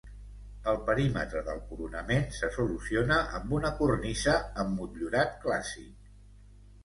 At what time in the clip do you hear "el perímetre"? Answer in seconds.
0.69-1.41